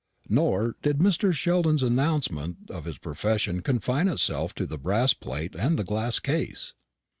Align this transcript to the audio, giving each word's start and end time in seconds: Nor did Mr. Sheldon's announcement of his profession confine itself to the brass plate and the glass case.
Nor 0.27 0.77
did 0.81 0.97
Mr. 0.97 1.31
Sheldon's 1.31 1.83
announcement 1.83 2.71
of 2.71 2.85
his 2.85 2.97
profession 2.97 3.61
confine 3.61 4.07
itself 4.07 4.51
to 4.55 4.65
the 4.65 4.79
brass 4.79 5.13
plate 5.13 5.53
and 5.55 5.77
the 5.77 5.83
glass 5.83 6.17
case. 6.17 6.73